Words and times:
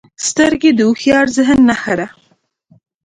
سترګې 0.27 0.71
د 0.73 0.79
هوښیار 0.87 1.25
ذهن 1.37 1.59
نښه 1.69 1.93
ده 1.99 2.07